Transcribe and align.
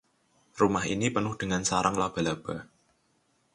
Rumah 0.59 0.85
ini 0.93 1.07
penuh 1.15 1.33
dengan 1.41 1.61
sarang 1.69 1.93
laba-laba. 2.01 2.57